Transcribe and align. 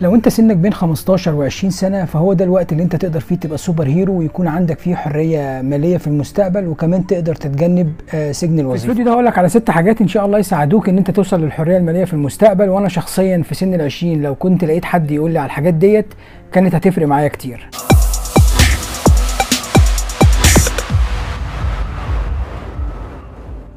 لو 0.00 0.14
انت 0.14 0.28
سنك 0.28 0.56
بين 0.56 0.72
15 0.72 1.50
و20 1.50 1.68
سنة 1.68 2.04
فهو 2.04 2.32
ده 2.32 2.44
الوقت 2.44 2.72
اللي 2.72 2.82
انت 2.82 2.96
تقدر 2.96 3.20
فيه 3.20 3.34
تبقى 3.36 3.58
super 3.58 3.86
hero 3.86 4.18
ويكون 4.18 4.48
عندك 4.48 4.78
فيه 4.78 4.94
حرية 4.94 5.62
مالية 5.62 5.96
في 5.96 6.06
المستقبل 6.06 6.66
وكمان 6.66 7.06
تقدر 7.06 7.34
تتجنب 7.34 7.92
آه، 8.14 8.32
سجن 8.32 8.58
الوظيفة. 8.60 8.82
في 8.84 8.84
الفيديو 8.90 9.04
ده 9.04 9.12
هقول 9.12 9.26
لك 9.26 9.38
على 9.38 9.48
ست 9.48 9.70
حاجات 9.70 10.00
إن 10.00 10.08
شاء 10.08 10.26
الله 10.26 10.38
يساعدوك 10.38 10.88
إن 10.88 10.98
أنت 10.98 11.10
توصل 11.10 11.40
للحرية 11.40 11.76
المالية 11.76 12.04
في 12.04 12.12
المستقبل 12.12 12.68
وأنا 12.68 12.88
شخصيا 12.88 13.42
في 13.42 13.54
سن 13.54 13.88
ال20 13.90 14.04
لو 14.04 14.34
كنت 14.34 14.64
لقيت 14.64 14.84
حد 14.84 15.10
يقول 15.10 15.30
لي 15.30 15.38
على 15.38 15.46
الحاجات 15.46 15.74
ديت 15.74 16.06
كانت 16.52 16.74
هتفرق 16.74 17.06
معايا 17.06 17.28
كتير. 17.28 17.68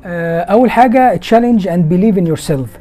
آه، 0.06 0.42
أول 0.42 0.72
حاجة 0.72 1.16
challenge 1.16 1.68
and 1.68 1.90
believe 1.90 2.18
in 2.18 2.28
yourself 2.28 2.78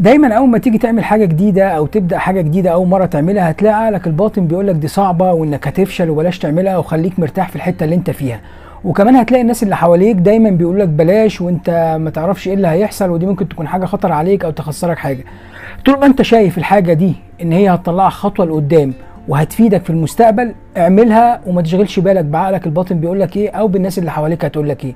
دايما 0.00 0.34
أول 0.34 0.48
ما 0.48 0.58
تيجي 0.58 0.78
تعمل 0.78 1.04
حاجة 1.04 1.24
جديدة 1.24 1.68
أو 1.68 1.86
تبدأ 1.86 2.18
حاجة 2.18 2.40
جديدة 2.40 2.70
أول 2.70 2.86
مرة 2.88 3.06
تعملها 3.06 3.50
هتلاقي 3.50 3.84
عقلك 3.84 4.06
الباطن 4.06 4.46
بيقول 4.46 4.66
لك 4.66 4.74
دي 4.74 4.88
صعبة 4.88 5.32
وإنك 5.32 5.68
هتفشل 5.68 6.10
وبلاش 6.10 6.38
تعملها 6.38 6.78
وخليك 6.78 7.18
مرتاح 7.18 7.48
في 7.48 7.56
الحتة 7.56 7.84
اللي 7.84 7.94
أنت 7.94 8.10
فيها. 8.10 8.40
وكمان 8.84 9.16
هتلاقي 9.16 9.42
الناس 9.42 9.62
اللي 9.62 9.76
حواليك 9.76 10.16
دايما 10.16 10.50
بيقول 10.50 10.80
لك 10.80 10.88
بلاش 10.88 11.40
وأنت 11.40 11.96
ما 12.00 12.10
تعرفش 12.10 12.48
إيه 12.48 12.54
اللي 12.54 12.68
هيحصل 12.68 13.10
ودي 13.10 13.26
ممكن 13.26 13.48
تكون 13.48 13.68
حاجة 13.68 13.84
خطر 13.84 14.12
عليك 14.12 14.44
أو 14.44 14.50
تخسرك 14.50 14.98
حاجة. 14.98 15.24
طول 15.84 15.98
ما 16.00 16.06
أنت 16.06 16.22
شايف 16.22 16.58
الحاجة 16.58 16.92
دي 16.92 17.14
إن 17.42 17.52
هي 17.52 17.68
هتطلعك 17.74 18.12
خطوة 18.12 18.46
لقدام 18.46 18.92
وهتفيدك 19.28 19.82
في 19.84 19.90
المستقبل 19.90 20.54
اعملها 20.76 21.40
وما 21.46 21.62
تشغلش 21.62 21.98
بالك 22.00 22.24
بعقلك 22.24 22.66
الباطن 22.66 23.00
بيقول 23.00 23.20
لك 23.20 23.36
إيه 23.36 23.50
أو 23.50 23.68
بالناس 23.68 23.98
اللي 23.98 24.10
حواليك 24.10 24.44
هتقول 24.44 24.68
لك 24.68 24.84
إيه. 24.84 24.94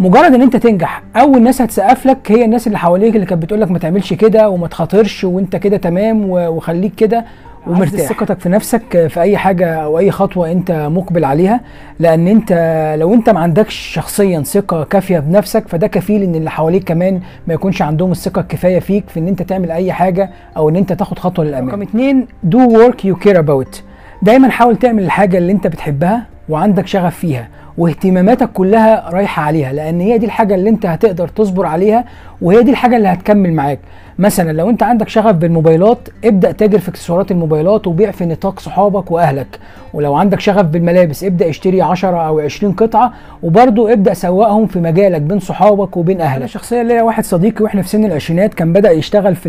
مجرد 0.00 0.34
ان 0.34 0.42
انت 0.42 0.56
تنجح 0.56 1.02
اول 1.16 1.42
ناس 1.42 1.62
هتسقف 1.62 2.06
لك 2.06 2.32
هي 2.32 2.44
الناس 2.44 2.66
اللي 2.66 2.78
حواليك 2.78 3.14
اللي 3.14 3.26
كانت 3.26 3.42
بتقول 3.42 3.60
لك 3.60 3.70
ما 3.70 3.78
تعملش 3.78 4.12
كده 4.12 4.48
وما 4.48 4.68
تخاطرش 4.68 5.24
وانت 5.24 5.56
كده 5.56 5.76
تمام 5.76 6.30
وخليك 6.30 6.94
كده 6.94 7.24
ومرتاح. 7.66 8.00
ثقتك 8.00 8.40
في 8.40 8.48
نفسك 8.48 9.06
في 9.06 9.20
أي 9.20 9.36
حاجة 9.36 9.74
أو 9.74 9.98
أي 9.98 10.10
خطوة 10.10 10.52
أنت 10.52 10.70
مقبل 10.72 11.24
عليها 11.24 11.60
لأن 12.00 12.28
أنت 12.28 12.52
لو 13.00 13.14
أنت 13.14 13.30
ما 13.30 13.40
عندكش 13.40 13.74
شخصيا 13.74 14.42
ثقة 14.42 14.84
كافية 14.84 15.18
بنفسك 15.18 15.68
فده 15.68 15.86
كفيل 15.86 16.22
إن 16.22 16.34
اللي 16.34 16.50
حواليك 16.50 16.84
كمان 16.84 17.20
ما 17.48 17.54
يكونش 17.54 17.82
عندهم 17.82 18.10
الثقة 18.12 18.40
الكفاية 18.40 18.78
فيك 18.78 19.08
في 19.08 19.20
إن 19.20 19.28
أنت 19.28 19.42
تعمل 19.42 19.70
أي 19.70 19.92
حاجة 19.92 20.30
أو 20.56 20.68
إن 20.68 20.76
أنت 20.76 20.92
تاخد 20.92 21.18
خطوة 21.18 21.44
للامام 21.44 21.68
رقم 21.70 21.82
اتنين 21.82 22.26
do 22.50 22.58
work 22.58 23.04
you 23.08 23.28
care 23.28 23.38
about. 23.38 23.78
دايما 24.22 24.48
حاول 24.50 24.76
تعمل 24.76 25.02
الحاجة 25.02 25.38
اللي 25.38 25.52
أنت 25.52 25.66
بتحبها 25.66 26.26
وعندك 26.48 26.86
شغف 26.86 27.16
فيها 27.16 27.48
واهتماماتك 27.78 28.52
كلها 28.52 29.10
رايحة 29.10 29.42
عليها 29.42 29.72
لأن 29.72 30.00
هي 30.00 30.18
دي 30.18 30.26
الحاجة 30.26 30.54
اللي 30.54 30.70
أنت 30.70 30.86
هتقدر 30.86 31.28
تصبر 31.28 31.66
عليها 31.66 32.04
وهي 32.42 32.62
دي 32.62 32.70
الحاجة 32.70 32.96
اللي 32.96 33.08
هتكمل 33.08 33.52
معاك. 33.52 33.78
مثلا 34.18 34.52
لو 34.52 34.70
أنت 34.70 34.82
عندك 34.82 35.08
شغف 35.08 35.34
بالموبايلات 35.36 35.98
ابدأ 36.24 36.52
تاجر 36.52 36.78
في 36.78 36.88
اكسسوارات 36.88 37.30
الموبايلات 37.30 37.86
وبيع 37.86 38.10
في 38.10 38.26
نطاق 38.26 38.60
صحابك 38.60 39.10
وأهلك. 39.10 39.58
ولو 39.94 40.14
عندك 40.14 40.40
شغف 40.40 40.66
بالملابس 40.66 41.24
ابدأ 41.24 41.48
اشتري 41.48 41.82
10 41.82 42.26
أو 42.26 42.40
20 42.40 42.72
قطعة 42.72 43.12
وبرضه 43.42 43.92
ابدأ 43.92 44.14
سوقهم 44.14 44.66
في 44.66 44.80
مجالك 44.80 45.20
بين 45.20 45.38
صحابك 45.38 45.96
وبين 45.96 46.20
أهلك. 46.20 46.36
أنا 46.36 46.46
شخصيا 46.46 46.82
ليا 46.82 47.02
واحد 47.02 47.24
صديقي 47.24 47.64
وإحنا 47.64 47.82
في 47.82 47.88
سن 47.88 48.04
العشرينات 48.04 48.54
كان 48.54 48.72
بدأ 48.72 48.90
يشتغل 48.90 49.36
في 49.36 49.48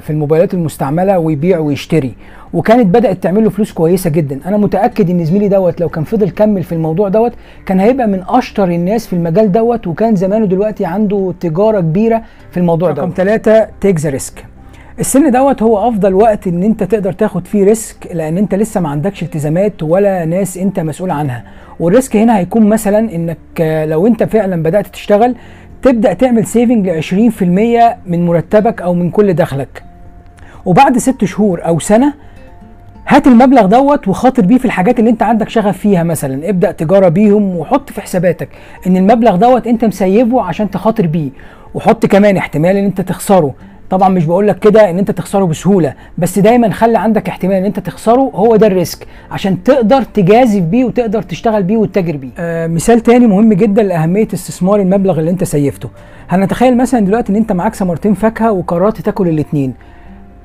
في 0.00 0.10
الموبايلات 0.10 0.54
المستعملة 0.54 1.18
ويبيع 1.18 1.58
ويشتري. 1.58 2.14
وكانت 2.52 2.86
بدأت 2.86 3.22
تعمل 3.22 3.44
له 3.44 3.50
فلوس 3.50 3.72
كويسة 3.72 4.10
جدا. 4.10 4.40
أنا 4.46 4.56
متأكد 4.56 5.10
إن 5.10 5.24
زميلي 5.24 5.48
دوت 5.48 5.80
لو 5.80 5.88
كان 5.88 6.04
فضل 6.04 6.30
كمل 6.30 6.62
في 6.62 6.72
الموضوع 6.72 7.08
دوت 7.08 7.32
كان 7.66 7.80
هيبقى 7.80 8.06
من 8.06 8.22
أشطر 8.28 8.64
الناس 8.64 9.06
في 9.06 9.12
المجال 9.12 9.52
دوت 9.52 9.86
وكان 9.86 10.16
زمانه 10.16 10.46
دلوقتي 10.46 10.84
عنده 10.84 11.34
تجارة 11.40 11.80
كبيرة 11.80 12.22
في 12.50 12.56
الموضوع 12.56 12.90
دوت. 12.90 12.98
رقم 12.98 13.12
ثلاثة 13.16 13.68
take 13.80 14.00
the 14.00 14.10
risk 14.10 14.44
السن 15.00 15.30
دوت 15.30 15.62
هو 15.62 15.88
أفضل 15.88 16.14
وقت 16.14 16.46
إن 16.46 16.62
أنت 16.62 16.82
تقدر 16.82 17.12
تاخد 17.12 17.46
فيه 17.46 17.64
risk 17.64 18.08
لأن 18.14 18.38
أنت 18.38 18.54
لسه 18.54 18.80
ما 18.80 18.88
عندكش 18.88 19.22
التزامات 19.22 19.82
ولا 19.82 20.24
ناس 20.24 20.56
أنت 20.58 20.80
مسؤول 20.80 21.10
عنها. 21.10 21.44
وال 21.80 21.92
risk 21.92 22.16
هنا 22.16 22.38
هيكون 22.38 22.68
مثلا 22.68 22.98
إنك 22.98 23.38
لو 23.88 24.06
أنت 24.06 24.22
فعلا 24.22 24.62
بدأت 24.62 24.86
تشتغل 24.86 25.34
تبدأ 25.82 26.12
تعمل 26.12 26.46
saving 26.46 26.88
ل 26.88 27.02
20% 27.02 27.42
من 28.06 28.26
مرتبك 28.26 28.82
أو 28.82 28.94
من 28.94 29.10
كل 29.10 29.32
دخلك. 29.32 29.82
وبعد 30.64 30.98
ست 30.98 31.24
شهور 31.24 31.66
أو 31.66 31.78
سنة 31.78 32.14
هات 33.12 33.26
المبلغ 33.26 33.66
دوت 33.66 34.08
وخاطر 34.08 34.46
بيه 34.46 34.58
في 34.58 34.64
الحاجات 34.64 34.98
اللي 34.98 35.10
انت 35.10 35.22
عندك 35.22 35.48
شغف 35.48 35.78
فيها 35.78 36.02
مثلا. 36.02 36.48
ابدأ 36.48 36.72
تجارة 36.72 37.08
بيهم 37.08 37.56
وحط 37.56 37.90
في 37.90 38.00
حساباتك 38.00 38.48
إن 38.86 38.96
المبلغ 38.96 39.36
دوت 39.36 39.66
انت 39.66 39.84
مسيبه 39.84 40.42
عشان 40.42 40.70
تخاطر 40.70 41.06
بيه. 41.06 41.30
وحط 41.74 42.06
كمان 42.06 42.36
احتمال 42.36 42.76
إن 42.76 42.84
انت 42.84 43.00
تخسره. 43.00 43.54
طبعا 43.90 44.08
مش 44.08 44.24
بقول 44.24 44.48
لك 44.48 44.58
كده 44.58 44.90
إن 44.90 44.98
انت 44.98 45.10
تخسره 45.10 45.44
بسهولة 45.44 45.94
بس 46.18 46.38
دايما 46.38 46.70
خلي 46.70 46.98
عندك 46.98 47.28
احتمال 47.28 47.54
إن 47.54 47.64
انت 47.64 47.78
تخسره 47.80 48.30
هو 48.34 48.56
ده 48.56 48.66
ال 48.66 48.74
risk 48.74 49.06
عشان 49.30 49.62
تقدر 49.62 50.02
تجازف 50.02 50.60
بيه 50.62 50.84
وتقدر 50.84 51.22
تشتغل 51.22 51.62
بيه 51.62 51.76
وتتاجر 51.76 52.16
بيه. 52.16 52.30
آه 52.38 52.66
مثال 52.66 53.00
تاني 53.00 53.26
مهم 53.26 53.52
جدا 53.52 53.82
لأهمية 53.82 54.28
استثمار 54.34 54.80
المبلغ 54.80 55.18
اللي 55.20 55.30
انت 55.30 55.44
سيفته. 55.44 55.88
هنتخيل 56.28 56.76
مثلا 56.76 57.00
دلوقتي 57.00 57.32
إن 57.32 57.36
انت 57.36 57.52
معاك 57.52 57.74
ثمرتين 57.74 58.14
فاكهة 58.14 58.52
وقررت 58.52 59.00
تاكل 59.00 59.28
الاثنين 59.28 59.74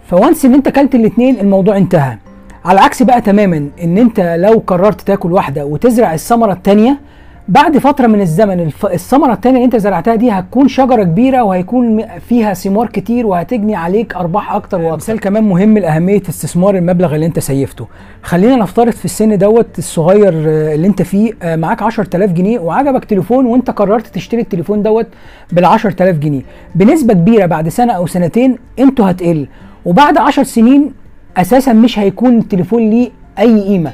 ف 0.08 0.15
once 0.15 0.46
إن 0.46 0.54
انت 0.54 0.70
كلت 0.70 0.96
الاثنين 0.96 1.40
الموضوع 1.40 1.78
انتهى. 1.78 2.18
على 2.66 2.80
العكس 2.80 3.04
بقى 3.04 3.22
تماما 3.22 3.70
إن 3.84 3.98
أنت 3.98 4.20
لو 4.40 4.64
قررت 4.68 5.02
تاكل 5.02 5.32
واحدة 5.32 5.66
وتزرع 5.66 6.14
الثمرة 6.14 6.54
الثانية 6.54 7.00
بعد 7.48 7.78
فترة 7.78 8.08
من 8.08 8.22
الزمن. 8.22 8.70
الثمرة 8.84 9.34
الثانية 9.34 9.56
اللي 9.56 9.66
أنت 9.66 9.76
زرعتها 9.76 10.16
دي 10.16 10.32
هتكون 10.32 10.68
شجرة 10.68 11.04
كبيرة 11.04 11.44
وهيكون 11.44 12.06
فيها 12.30 12.54
ثمار 12.54 12.88
كتير 12.88 13.26
وهتجني 13.28 13.76
عليك 13.76 14.16
أرباح 14.16 14.54
أكتر 14.54 14.82
وأكتر 14.82 14.96
مثال 14.96 15.20
كمان 15.20 15.44
مهم 15.44 15.78
لأهمية 15.78 16.22
استثمار 16.30 16.76
المبلغ 16.76 17.16
اللي 17.16 17.26
أنت 17.26 17.40
سيفته. 17.40 17.88
خلينا 18.24 18.56
نفترض 18.56 18.92
في 18.92 19.06
السن 19.06 19.38
دوت 19.38 19.78
الصغير 19.78 20.34
آه، 20.48 20.76
اللي 20.76 20.88
أنت 20.88 21.02
فيه 21.02 21.34
آه، 21.44 21.56
معاك 21.56 21.82
10000 21.82 22.32
جنيه 22.32 22.60
وعجبك 22.60 23.06
تليفون 23.06 23.46
وأنت 23.46 23.72
قررت 23.72 24.08
تشتري 24.08 24.42
التليفون 24.42 24.84
دوت 24.84 25.08
بال 25.52 25.66
10000 25.66 26.16
جنيه. 26.18 26.42
بنسبة 26.76 27.14
كبيرة 27.14 27.46
بعد 27.46 27.70
سنة 27.70 27.94
أو 27.94 28.08
سنتين 28.08 28.58
قيمته 28.78 29.10
هتقل. 29.10 29.48
وبعد 29.86 30.18
10 30.18 30.44
سنين 30.44 30.92
أساسا 31.38 31.74
مش 31.74 32.00
هيكون 32.00 32.38
التليفون 32.38 32.90
ليه 32.90 33.10
أي 33.40 33.62
قيمة. 33.62 33.92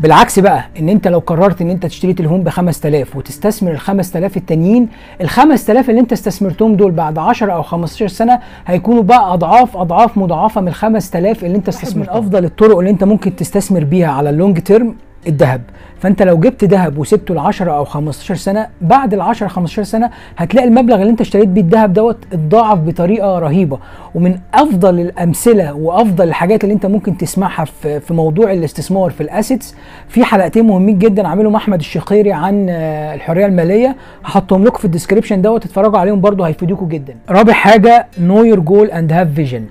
بالعكس 0.00 0.38
بقى 0.38 0.64
إن 0.80 0.88
أنت 0.88 1.08
لو 1.08 1.18
قررت 1.18 1.60
إن 1.62 1.70
أنت 1.70 1.86
تشتري 1.86 2.12
تليفون 2.12 2.42
ب 2.42 2.48
5000 2.48 3.16
وتستثمر 3.16 3.70
ال 3.70 3.78
5000 3.78 4.36
التانيين 4.36 4.88
ال 5.20 5.28
5000 5.28 5.90
اللي 5.90 6.00
أنت 6.00 6.12
استثمرتهم 6.12 6.74
دول 6.74 6.90
بعد 6.90 7.18
10 7.18 7.52
أو 7.52 7.62
15 7.62 8.08
سنة 8.08 8.38
هيكونوا 8.66 9.02
بقى 9.02 9.34
أضعاف 9.34 9.76
أضعاف 9.76 10.18
مضاعفة 10.18 10.60
من 10.60 10.68
ال 10.68 10.74
5000 10.74 11.44
اللي 11.44 11.56
أنت 11.56 11.68
استثمرتهم. 11.68 12.16
من 12.16 12.22
أفضل 12.24 12.44
الطرق 12.44 12.78
اللي 12.78 12.90
أنت 12.90 13.04
ممكن 13.04 13.36
تستثمر 13.36 13.84
بيها 13.84 14.08
على 14.08 14.30
اللونج 14.30 14.58
تيرم 14.58 14.94
الذهب. 15.26 15.62
فانت 16.00 16.22
لو 16.22 16.40
جبت 16.40 16.64
ذهب 16.64 16.98
وسبته 16.98 17.34
ل 17.34 17.38
10 17.38 17.72
أو 17.72 17.84
15 17.84 18.34
سنة 18.34 18.66
بعد 18.80 19.14
ال 19.14 19.20
10 19.20 19.48
15 19.48 19.82
سنة 19.82 20.10
هتلاقي 20.36 20.68
المبلغ 20.68 20.96
اللي 20.96 21.10
انت 21.10 21.20
اشتريت 21.20 21.48
بيه 21.48 21.60
الذهب 21.60 21.92
دوت 21.92 22.16
اتضاعف 22.32 22.78
بطريقة 22.78 23.38
رهيبة. 23.38 23.78
ومن 24.14 24.38
أفضل 24.54 25.00
الأمثلة 25.00 25.74
وأفضل 25.74 26.28
الحاجات 26.28 26.64
اللي 26.64 26.74
انت 26.74 26.86
ممكن 26.86 27.16
تسمعها 27.16 27.64
في 27.64 28.00
في 28.00 28.14
موضوع 28.14 28.52
الاستثمار 28.52 29.10
في 29.10 29.20
ال 29.20 29.28
assets 29.28 29.74
في 30.08 30.24
حلقتين 30.24 30.66
مهمين 30.66 30.98
جدا 30.98 31.28
عاملهم 31.28 31.54
أحمد 31.54 31.78
الشقيري 31.78 32.32
عن 32.32 32.66
آه، 32.70 33.14
الحرية 33.14 33.46
المالية. 33.46 33.96
هحطهم 34.24 34.64
لكم 34.64 34.78
في 34.78 34.84
ال 34.84 34.89
description 34.89 35.42
دوت 35.42 35.64
اتفرجوا 35.64 35.98
عليهم 35.98 36.20
برضو 36.20 36.44
هيفيدوكوا 36.44 36.88
جدا. 36.88 37.14
رابع 37.30 37.52
حاجة 37.52 38.06
know 38.20 38.44
your 38.44 38.60
goal 38.60 38.90
and 38.90 39.12
have 39.12 39.28
vision 39.34 39.64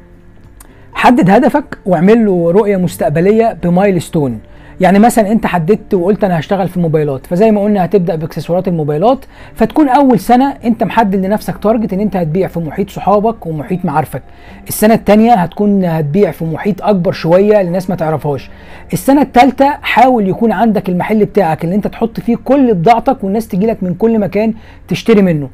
حدد 0.93 1.29
هدفك 1.29 1.77
واعمل 1.85 2.25
له 2.25 2.51
رؤية 2.51 2.77
مستقبلية 2.77 3.57
ب 3.63 3.70
milestone. 3.70 4.39
يعني 4.81 4.99
مثلا 4.99 5.31
أنت 5.31 5.45
حددت 5.45 5.93
وقلت 5.93 6.23
أنا 6.23 6.39
هشتغل 6.39 6.67
في 6.67 6.79
موبايلات 6.79 7.25
فزي 7.25 7.51
ما 7.51 7.61
قلنا 7.61 7.85
هتبدأ 7.85 8.15
بإكسسوارات 8.15 8.67
الموبايلات 8.67 9.25
فتكون 9.55 9.89
أول 9.89 10.19
سنة 10.19 10.57
أنت 10.65 10.83
محدد 10.83 11.25
لنفسك 11.25 11.57
target 11.57 11.93
إن 11.93 11.99
أنت 11.99 12.15
هتبيع 12.15 12.47
في 12.47 12.59
محيط 12.59 12.89
صحابك 12.89 13.45
ومحيط 13.45 13.85
معارفك. 13.85 14.21
السنة 14.67 14.93
الثانية 14.93 15.33
هتكون 15.33 15.85
هتبيع 15.85 16.31
في 16.31 16.45
محيط 16.45 16.81
أكبر 16.81 17.11
شوية 17.11 17.61
لناس 17.61 17.89
ما 17.89 17.95
تعرفهاش. 17.95 18.49
السنة 18.93 19.21
الثالثه 19.21 19.69
حاول 19.81 20.27
يكون 20.27 20.51
عندك 20.51 20.89
المحل 20.89 21.25
بتاعك 21.25 21.63
اللي 21.63 21.75
أنت 21.75 21.87
تحط 21.87 22.19
فيه 22.19 22.35
كل 22.45 22.73
بضاعتك 22.73 23.23
والناس 23.23 23.47
تجي 23.47 23.67
لك 23.67 23.83
من 23.83 23.93
كل 23.93 24.19
مكان 24.19 24.53
تشتري 24.87 25.21
منه. 25.21 25.49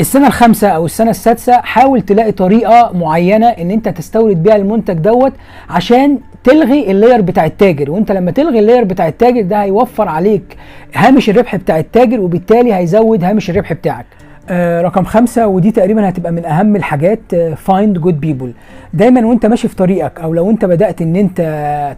السنة 0.00 0.26
الخامسة 0.26 0.68
أو 0.68 0.86
السنة 0.86 1.10
السادسة 1.10 1.60
حاول 1.60 2.02
تلاقي 2.02 2.32
طريقة 2.32 2.90
معينة 2.94 3.46
إن 3.46 3.70
أنت 3.70 3.88
تستورد 3.88 4.42
بيها 4.42 4.56
المنتج 4.56 4.94
دوت 4.94 5.32
عشان 5.70 6.18
تلغي 6.44 6.90
ال 6.90 6.95
layer 6.95 7.20
بتاع 7.20 7.44
التاجر 7.46 7.90
وانت 7.90 8.12
لما 8.12 8.30
تلغي 8.30 8.58
ال 8.58 8.62
layer 8.62 8.84
بتاع 8.84 9.08
التاجر 9.08 9.42
ده 9.42 9.62
هيوفر 9.62 10.08
عليك 10.08 10.56
هامش 10.94 11.30
الربح 11.30 11.56
بتاع 11.56 11.78
التاجر 11.78 12.20
وبالتالي 12.20 12.74
هيزود 12.74 13.24
هامش 13.24 13.50
الربح 13.50 13.72
بتاعك. 13.72 14.06
آه 14.50 14.82
رقم 14.82 15.04
خمسة 15.04 15.46
ودي 15.46 15.70
تقريبا 15.70 16.08
هتبقى 16.08 16.32
من 16.32 16.44
أهم 16.44 16.76
الحاجات 16.76 17.34
find 17.56 17.98
good 17.98 18.20
people 18.20 18.52
دايما 18.94 19.26
وانت 19.26 19.46
ماشي 19.46 19.68
في 19.68 19.76
طريقك 19.76 20.20
أو 20.20 20.34
لو 20.34 20.50
انت 20.50 20.64
بدأت 20.64 21.02
إن 21.02 21.16
انت 21.16 21.40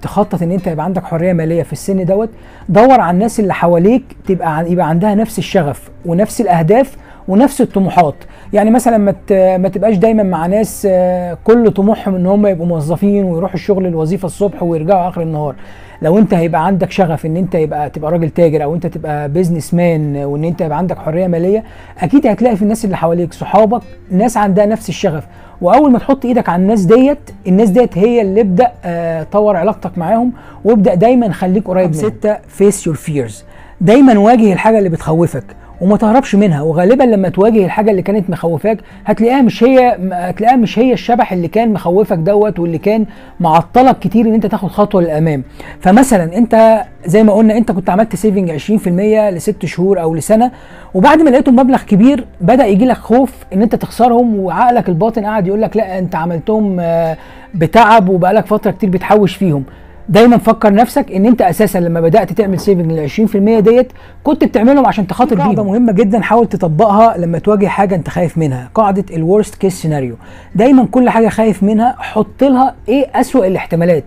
تخطط 0.02 0.42
إن 0.42 0.50
انت 0.52 0.66
يبقى 0.66 0.84
عندك 0.84 1.04
حرية 1.04 1.32
مالية 1.32 1.62
في 1.62 1.72
السن 1.72 2.04
دوت 2.04 2.30
دور 2.68 3.00
على 3.00 3.14
الناس 3.14 3.40
اللي 3.40 3.54
حواليك 3.54 4.02
تبقى 4.28 4.72
يبقى 4.72 4.88
عندها 4.88 5.14
نفس 5.14 5.38
الشغف 5.38 5.90
ونفس 6.06 6.40
الأهداف 6.40 6.96
ونفس 7.28 7.60
الطموحات. 7.60 8.14
يعني 8.52 8.70
مثلا 8.70 8.98
ما 8.98 9.14
ما 9.56 9.68
تبقاش 9.68 9.96
دايما 9.96 10.22
مع 10.22 10.46
ناس 10.46 10.86
آه، 10.90 11.38
كل 11.44 11.70
طموحهم 11.70 12.14
إن 12.14 12.26
هم 12.26 12.46
يبقوا 12.46 12.66
موظفين 12.66 13.24
ويروحوا 13.24 13.54
الشغل 13.54 13.86
الوظيفة 13.86 14.26
الصبح 14.26 14.62
ويرجعوا 14.62 15.08
آخر 15.08 15.22
النهار. 15.22 15.54
لو 16.02 16.18
أنت 16.18 16.34
هيبقى 16.34 16.66
عندك 16.66 16.90
شغف 16.90 17.26
إن 17.26 17.36
أنت 17.36 17.54
يبقى 17.54 17.90
تبقى 17.90 18.12
راجل 18.12 18.30
تاجر 18.30 18.62
أو 18.62 18.74
أنت 18.74 18.86
تبقى 18.86 19.28
businessman 19.28 20.16
وإن 20.16 20.44
أنت 20.44 20.60
يبقى 20.60 20.78
عندك 20.78 20.98
حرية 20.98 21.26
مالية 21.26 21.64
أكيد 21.98 22.26
هتلاقي 22.26 22.56
في 22.56 22.62
الناس 22.62 22.84
اللي 22.84 22.96
حواليك 22.96 23.32
صحابك 23.32 23.82
ناس 24.10 24.36
عندها 24.36 24.66
نفس 24.66 24.88
الشغف. 24.88 25.24
وأول 25.60 25.92
ما 25.92 25.98
تحط 25.98 26.24
إيدك 26.24 26.48
على 26.48 26.62
الناس 26.62 26.84
ديت 26.84 27.30
الناس 27.46 27.70
ديت 27.70 27.98
هي 27.98 28.20
اللي 28.20 28.40
ابدأ 28.40 28.72
آه 28.84 29.22
طور 29.32 29.56
علاقتك 29.56 29.98
معاهم 29.98 30.32
وابدأ 30.64 30.94
دايما 30.94 31.32
خليك 31.32 31.68
قريب 31.68 31.90
منهم. 31.96 32.02
ستة 32.10 32.36
face 32.48 32.86
your 32.86 32.96
fears 32.96 33.44
دايما 33.80 34.18
واجه 34.18 34.52
الحاجة 34.52 34.78
اللي 34.78 34.88
بتخوفك. 34.88 35.44
وما 35.80 35.96
تهربش 35.96 36.34
منها. 36.34 36.62
وغالبا 36.62 37.04
لما 37.04 37.28
تواجه 37.28 37.64
الحاجة 37.64 37.90
اللي 37.90 38.02
كانت 38.02 38.30
مخوفاك 38.30 38.78
هتلاقيها 39.06 39.42
مش 39.42 39.64
هي 39.64 39.98
هتلاقيها 40.12 40.56
مش 40.56 40.78
هي 40.78 40.92
الشبح 40.92 41.32
اللي 41.32 41.48
كان 41.48 41.72
مخوفك 41.72 42.16
دوت 42.18 42.58
واللي 42.58 42.78
كان 42.78 43.06
معطلك 43.40 43.98
كتير 43.98 44.26
إن 44.26 44.34
أنت 44.34 44.46
تاخد 44.46 44.68
خطوة 44.68 45.02
للأمام. 45.02 45.42
فمثلا 45.80 46.36
أنت 46.38 46.82
زي 47.06 47.22
ما 47.22 47.32
قلنا 47.32 47.56
أنت 47.56 47.72
كنت 47.72 47.90
عملت 47.90 48.16
saving 48.16 48.50
20% 48.50 48.88
لست 49.30 49.66
شهور 49.66 50.00
أو 50.02 50.14
لسنة 50.14 50.50
وبعد 50.94 51.22
ما 51.22 51.30
لقيتهم 51.30 51.56
مبلغ 51.56 51.82
كبير 51.82 52.24
بدأ 52.40 52.66
يجي 52.66 52.84
لك 52.86 52.96
خوف 52.96 53.32
إن 53.52 53.62
أنت 53.62 53.74
تخسرهم 53.74 54.38
وعقلك 54.38 54.88
الباطن 54.88 55.24
قاعد 55.24 55.46
يقول 55.46 55.62
لك 55.62 55.76
لا 55.76 55.98
أنت 55.98 56.14
عملتهم 56.14 56.80
آه، 56.80 57.16
بتعب 57.54 58.08
وبقالك 58.08 58.46
فترة 58.46 58.70
كتير 58.70 58.90
بتحوش 58.90 59.36
فيهم. 59.36 59.64
دايما 60.08 60.36
فكر 60.38 60.74
نفسك 60.74 61.12
إن 61.12 61.26
أنت 61.26 61.42
أساسا 61.42 61.78
لما 61.78 62.00
بدأت 62.00 62.32
تعمل 62.32 62.60
saving 62.60 62.92
لل 62.92 63.10
20% 63.10 63.60
ديت 63.60 63.92
كنت 64.24 64.44
بتعملهم 64.44 64.86
عشان 64.86 65.06
تخاطر 65.06 65.34
بيهم. 65.34 65.44
قاعدة 65.44 65.64
مهمة 65.64 65.92
جدا 65.92 66.20
حاول 66.20 66.46
تطبقها 66.46 67.18
لما 67.18 67.38
تواجه 67.38 67.66
حاجة 67.66 67.94
أنت 67.94 68.08
خايف 68.08 68.38
منها. 68.38 68.70
قاعدة 68.74 69.04
ال 69.16 69.23
worst 69.23 69.54
case 69.54 69.82
scenario 69.82 70.16
دايما 70.54 70.86
كل 70.90 71.10
حاجة 71.10 71.28
خايف 71.28 71.62
منها 71.62 71.94
حط 71.98 72.44
لها 72.44 72.74
إيه 72.88 73.06
أسوأ 73.14 73.46
الاحتمالات. 73.46 74.04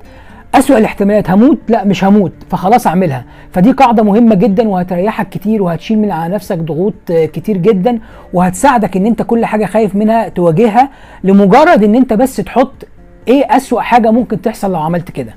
أسوأ 0.55 0.77
الاحتمالات 0.77 1.29
هموت؟ 1.29 1.57
لا 1.67 1.83
مش 1.83 2.03
هموت. 2.03 2.31
فخلاص 2.49 2.87
أعملها. 2.87 3.25
فدي 3.51 3.71
قاعدة 3.71 4.03
مهمة 4.03 4.35
جدا 4.35 4.67
وهتريحك 4.69 5.29
كتير 5.29 5.63
وهتشيل 5.63 5.99
من 5.99 6.11
على 6.11 6.33
نفسك 6.33 6.57
ضغوط 6.57 6.93
كتير 7.11 7.57
جدا 7.57 7.99
وهتساعدك 8.33 8.97
إن 8.97 9.05
أنت 9.05 9.21
كل 9.21 9.45
حاجة 9.45 9.65
خايف 9.65 9.95
منها 9.95 10.29
تواجهها 10.29 10.89
لمجرد 11.23 11.83
إن 11.83 11.95
أنت 11.95 12.13
بس 12.13 12.35
تحط 12.35 12.87
إيه 13.27 13.57
أسوأ 13.57 13.81
حاجة 13.81 14.11
ممكن 14.11 14.41
تحصل 14.41 14.71
لو 14.71 14.79
عملت 14.79 15.11
كده. 15.11 15.33